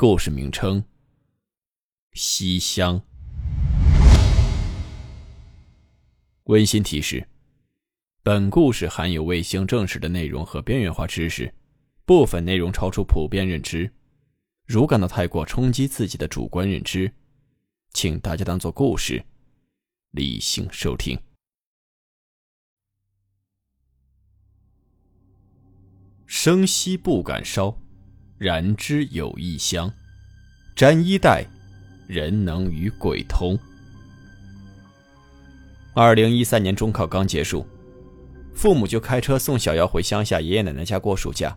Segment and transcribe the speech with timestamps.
[0.00, 0.82] 故事名称：
[2.14, 3.02] 西厢。
[6.44, 7.28] 温馨提示：
[8.22, 11.54] 本故事含有未经证实的内容和边缘化知识，
[12.06, 13.92] 部分内容超出普遍认知。
[14.64, 17.12] 如感到太过冲击自己的主观认知，
[17.92, 19.22] 请大家当做故事，
[20.12, 21.20] 理性收听。
[26.24, 27.79] 生息不敢烧。
[28.40, 29.92] 燃之有异香，
[30.74, 31.44] 沾衣带，
[32.06, 33.58] 人能与鬼通。
[35.92, 37.66] 二零一三年中考刚结束，
[38.54, 41.54] 父母就开车送小姚回乡下爷爷奶奶家过暑假。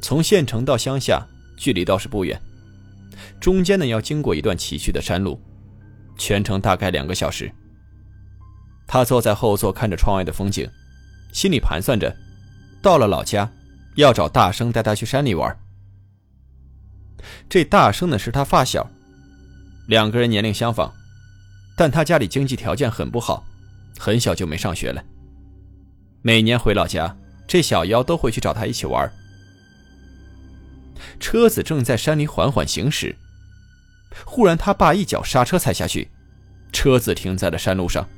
[0.00, 2.40] 从县城到乡下，距离倒是不远，
[3.40, 5.36] 中间呢要经过一段崎岖的山路，
[6.16, 7.50] 全程大概两个小时。
[8.86, 10.70] 他坐在后座看着窗外的风景，
[11.32, 12.16] 心里盘算着，
[12.80, 13.50] 到了老家。
[13.94, 15.58] 要找大生带他去山里玩。
[17.48, 18.88] 这大生呢是他发小，
[19.88, 20.90] 两个人年龄相仿，
[21.76, 23.44] 但他家里经济条件很不好，
[23.98, 25.04] 很小就没上学了。
[26.22, 29.10] 每年回老家，这小妖都会去找他一起玩。
[31.18, 33.16] 车子正在山里缓缓行驶，
[34.24, 36.10] 忽然他爸一脚刹车踩下去，
[36.72, 38.08] 车子停在了山路上。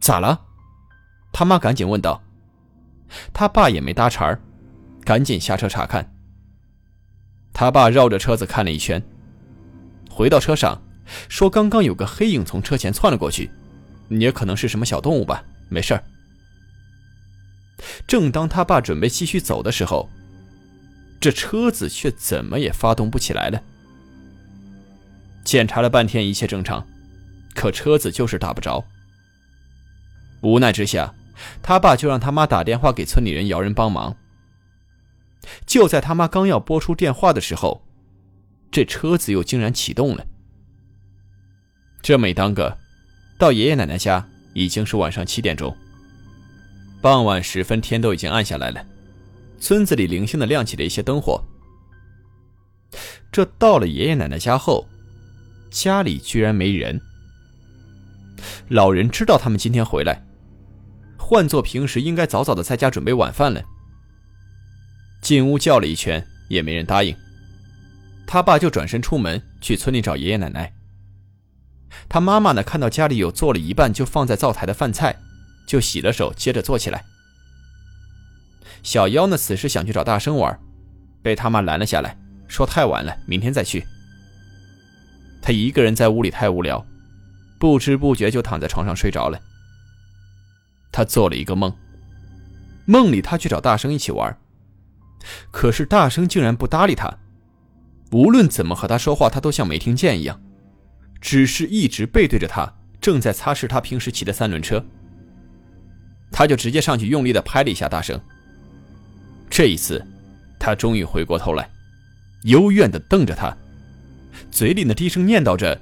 [0.00, 0.40] 咋了？
[1.32, 2.22] 他妈赶紧问道。
[3.32, 4.40] 他爸也没搭茬儿，
[5.04, 6.12] 赶紧下车查看。
[7.52, 9.02] 他爸绕着车子看了一圈，
[10.10, 10.80] 回到车上，
[11.28, 13.50] 说：“刚刚有个黑影从车前窜了过去，
[14.08, 16.02] 也可能是什么小动物吧，没事儿。”
[18.06, 20.08] 正当他爸准备继续走的时候，
[21.20, 23.62] 这车子却怎么也发动不起来了。
[25.44, 26.86] 检查了半天，一切正常，
[27.54, 28.84] 可车子就是打不着。
[30.40, 31.12] 无奈之下。
[31.62, 34.16] 他爸就让他妈打电话给村里人，摇人帮忙。
[35.66, 37.84] 就在他妈刚要拨出电话的时候，
[38.70, 40.24] 这车子又竟然启动了。
[42.00, 42.78] 这没当个，
[43.38, 45.76] 到爷爷奶奶家已经是晚上七点钟。
[47.00, 48.84] 傍晚时分，天都已经暗下来了，
[49.58, 51.42] 村子里零星的亮起了一些灯火。
[53.32, 54.86] 这到了爷爷奶奶家后，
[55.70, 57.00] 家里居然没人。
[58.68, 60.22] 老人知道他们今天回来。
[61.32, 63.62] 换做平时，应该早早的在家准备晚饭了。
[65.22, 67.16] 进屋叫了一圈，也没人答应。
[68.26, 70.70] 他爸就转身出门去村里找爷爷奶奶。
[72.06, 75.16] 他妈妈呢，看到家里有做了一半就放在灶台的饭菜，
[75.66, 77.02] 就洗了手，接着做起来。
[78.82, 80.60] 小妖呢，此时想去找大生玩，
[81.22, 82.14] 被他妈拦了下来，
[82.46, 83.86] 说太晚了，明天再去。
[85.40, 86.86] 他一个人在屋里太无聊，
[87.58, 89.40] 不知不觉就躺在床上睡着了。
[90.92, 91.74] 他做了一个梦，
[92.84, 94.36] 梦里他去找大生一起玩，
[95.50, 97.12] 可是大生竟然不搭理他，
[98.10, 100.40] 无论怎么和他说话，他都像没听见一样，
[101.20, 102.70] 只是一直背对着他，
[103.00, 104.84] 正在擦拭他平时骑的三轮车。
[106.30, 108.20] 他就直接上去用力的拍了一下大生。
[109.50, 110.04] 这一次，
[110.58, 111.68] 他终于回过头来，
[112.44, 113.56] 幽怨的瞪着他，
[114.50, 115.80] 嘴里呢低声念叨着：“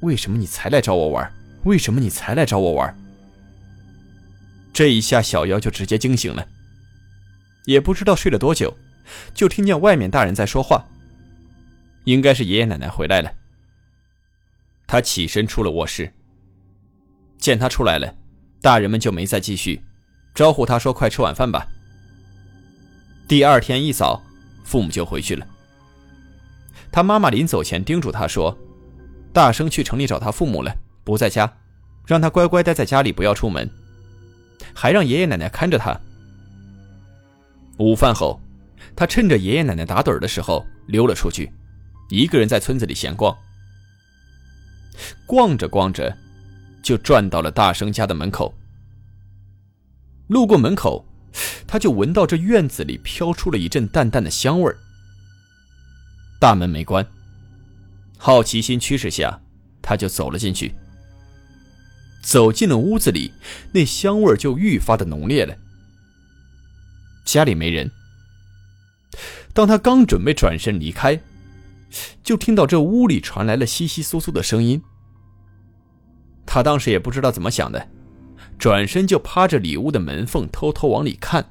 [0.00, 1.32] 为什么你才来找我玩？
[1.64, 2.94] 为什么你才来找我玩？”
[4.74, 6.46] 这一下，小妖就直接惊醒了。
[7.64, 8.76] 也不知道睡了多久，
[9.32, 10.84] 就听见外面大人在说话。
[12.04, 13.32] 应该是爷爷奶奶回来了。
[14.86, 16.12] 他起身出了卧室，
[17.38, 18.14] 见他出来了，
[18.60, 19.80] 大人们就没再继续，
[20.34, 21.66] 招呼他说：“快吃晚饭吧。”
[23.28, 24.20] 第二天一早，
[24.64, 25.46] 父母就回去了。
[26.90, 28.58] 他妈妈临走前叮嘱他说
[29.32, 31.50] ：“大生去城里找他父母了，不在家，
[32.04, 33.70] 让他乖乖待在家里，不要出门。”
[34.74, 35.98] 还让爷爷奶奶看着他。
[37.78, 38.40] 午饭后，
[38.94, 41.52] 他趁着爷爷奶奶打盹的时候溜了出去，
[42.08, 43.36] 一个人在村子里闲逛。
[45.26, 46.16] 逛着逛着，
[46.82, 48.54] 就转到了大生家的门口。
[50.28, 51.04] 路过门口，
[51.66, 54.76] 他就闻到这院子里飘出了一阵淡淡的香味儿。
[56.40, 57.04] 大门没关，
[58.16, 59.40] 好奇心驱使下，
[59.82, 60.74] 他就走了进去。
[62.24, 63.32] 走进了屋子里，
[63.70, 65.54] 那香味就愈发的浓烈了。
[67.24, 67.90] 家里没人，
[69.52, 71.20] 当他刚准备转身离开，
[72.22, 74.82] 就听到这屋里传来了窸窸窣窣的声音。
[76.46, 77.86] 他当时也不知道怎么想的，
[78.58, 81.44] 转身就趴着里屋的门缝偷偷往里看。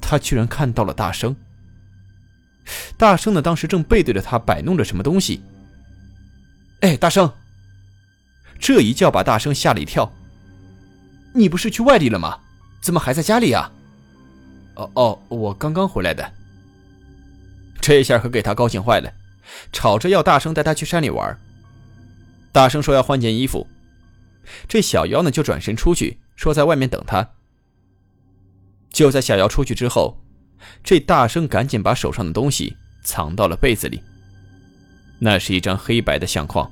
[0.00, 1.34] 他居然看到了大生。
[2.96, 5.40] 大生呢，当时正背对着他摆弄着什么东西。
[6.80, 7.32] 哎，大生！
[8.62, 10.10] 这一叫把大生吓了一跳。
[11.34, 12.38] 你不是去外地了吗？
[12.80, 13.68] 怎么还在家里呀？
[14.76, 16.32] 哦哦，我刚刚回来的。
[17.80, 19.12] 这下可给他高兴坏了，
[19.72, 21.36] 吵着要大生带他去山里玩。
[22.52, 23.66] 大生说要换件衣服，
[24.68, 27.28] 这小妖呢就转身出去，说在外面等他。
[28.90, 30.16] 就在小妖出去之后，
[30.84, 34.00] 这大生赶紧把手上的东西藏到了被子里。
[35.18, 36.70] 那是一张黑白的相框。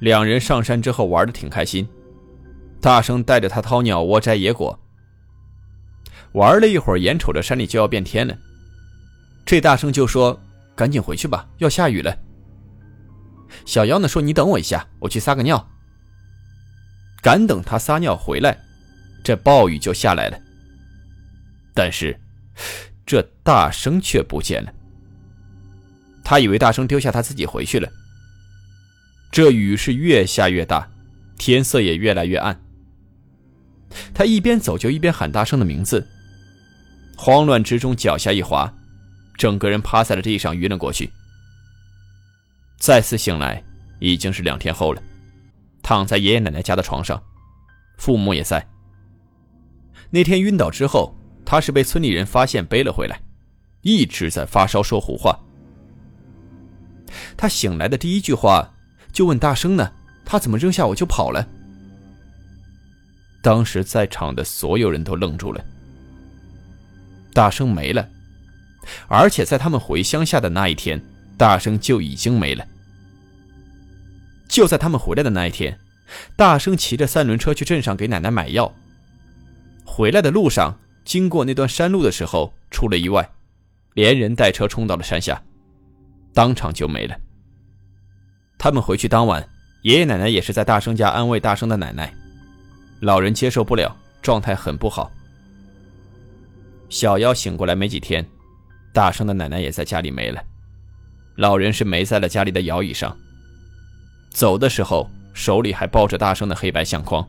[0.00, 1.88] 两人上山之后玩的挺开心，
[2.80, 4.78] 大生带着他掏鸟窝、摘野果。
[6.32, 8.36] 玩了一会儿，眼瞅着山里就要变天了，
[9.44, 10.38] 这大生就说
[10.74, 12.16] ：“赶紧回去吧，要下雨了。”
[13.66, 15.68] 小妖呢说：“你等我一下，我去撒个尿。”
[17.20, 18.56] 赶等他撒尿回来，
[19.22, 20.38] 这暴雨就下来了。
[21.74, 22.18] 但是，
[23.04, 24.72] 这大生却不见了。
[26.24, 27.90] 他以为大生丢下他自己回去了。
[29.30, 30.90] 这雨是越下越大，
[31.38, 32.60] 天色也越来越暗。
[34.12, 36.06] 他一边走就一边喊大声的名字。
[37.16, 38.72] 慌乱之中，脚下一滑，
[39.36, 41.10] 整个人趴在了地上，晕了过去。
[42.78, 43.62] 再次醒来，
[43.98, 45.02] 已经是两天后了，
[45.82, 47.22] 躺在爷爷奶奶家的床上，
[47.98, 48.66] 父母也在。
[50.08, 53.20] 那天晕倒之后，他是被村里人发现背了回来，
[53.82, 55.38] 一直在发烧说胡话。
[57.36, 58.72] 他醒来的第一句话
[59.12, 59.92] 就问大生呢
[60.24, 61.46] ：“他怎么扔下我就跑了？”
[63.42, 65.64] 当时在场的所有人都愣住了。
[67.32, 68.08] 大生没了，
[69.08, 71.00] 而且在他们回乡下的那一天，
[71.36, 72.66] 大生就已经没了。
[74.48, 75.78] 就在他们回来的那一天，
[76.36, 78.74] 大生骑着三轮车去镇上给奶奶买药。
[79.84, 83.30] 回来的路上，经过那段山路的时候出了意外，
[83.94, 85.40] 连人带车冲到了山下，
[86.34, 87.16] 当场就没了。
[88.62, 89.42] 他们回去当晚，
[89.80, 92.12] 爷爷奶奶也是在大生家安慰大生的奶奶，
[93.00, 95.10] 老人接受不了，状态很不好。
[96.90, 98.22] 小妖醒过来没几天，
[98.92, 100.44] 大生的奶奶也在家里没了，
[101.36, 103.16] 老人是没在了家里的摇椅上。
[104.28, 107.26] 走的时候手里还抱着大生的黑白相框。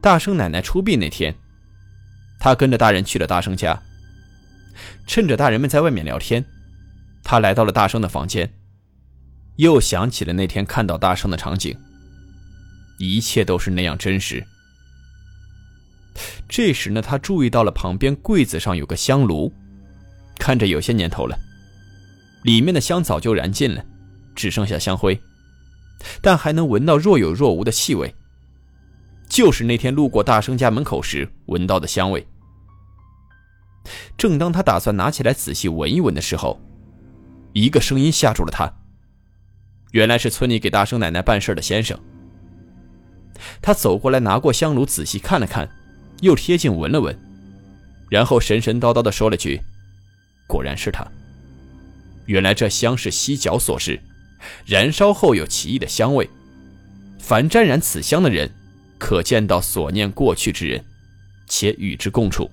[0.00, 1.32] 大生奶奶出殡那天，
[2.40, 3.80] 他跟着大人去了大生家，
[5.06, 6.44] 趁着大人们在外面聊天，
[7.22, 8.52] 他来到了大生的房间，
[9.56, 11.76] 又想起了那天看到大生的场景，
[12.98, 14.44] 一切都是那样真实。
[16.48, 19.52] 这时呢，他注意到了旁边柜子上有个香炉，
[20.38, 21.38] 看着有些年头了，
[22.44, 23.84] 里面的香早就燃尽了，
[24.34, 25.18] 只剩下香灰，
[26.20, 28.14] 但还能闻到若有若无的气味，
[29.28, 32.26] 就是那天路过大生家门口时闻到的香味。
[34.16, 36.60] 正当他打算拿起来仔细闻一闻的时候，
[37.52, 38.70] 一个声音吓住了他。
[39.92, 41.98] 原来是村里给大圣奶奶办事的先生。
[43.62, 45.68] 他走过来，拿过香炉，仔细看了看。
[46.20, 47.18] 又贴近闻了闻，
[48.08, 49.60] 然后神神叨叨地说了句
[50.46, 51.04] ：“果然是他。
[52.26, 54.00] 原来这香是犀角所制，
[54.64, 56.30] 燃烧后有奇异的香味。
[57.18, 58.48] 凡沾染此香的人，
[58.98, 60.84] 可见到所念过去之人，
[61.48, 62.48] 且与之共处。”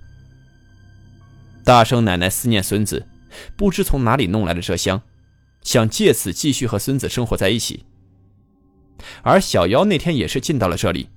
[1.63, 3.05] 大圣奶奶思念孙子，
[3.55, 4.99] 不知从哪里弄来了这香，
[5.63, 7.85] 想借此继续和孙子生活在一起。
[9.21, 11.09] 而小妖那天也是进到了这里，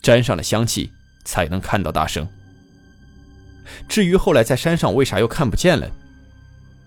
[0.00, 0.90] 沾上了香气。
[1.26, 2.26] 才能看到大生。
[3.88, 5.90] 至于后来在山上为啥又看不见了，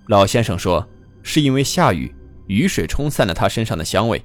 [0.07, 0.87] 老先生说
[1.21, 2.15] 是因为下雨，
[2.47, 4.23] 雨水冲散了他身上的香味，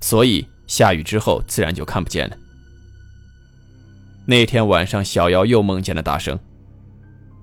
[0.00, 2.36] 所以下雨之后自然就看不见了。
[4.24, 6.38] 那天晚上，小妖又梦见了大生，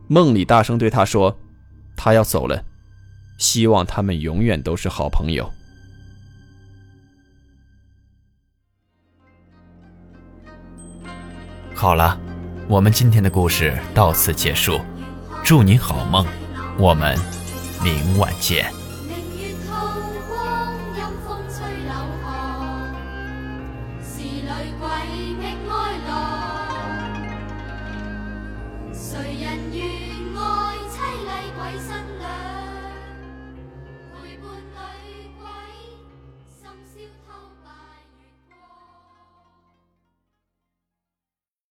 [0.08, 1.38] 梦里大生对他说
[1.98, 2.64] ：“他要走了，
[3.40, 5.52] 希望他们永远都是好朋友。”
[11.74, 12.20] 好了，
[12.68, 14.82] 我们今天的故事到此结束，
[15.46, 16.26] 祝你好梦，
[16.78, 17.18] 我们
[17.82, 18.70] 明晚见。
[28.92, 29.82] 谁人愿
[30.36, 31.88] 爱凄厉鬼新
[32.19, 32.19] 娘？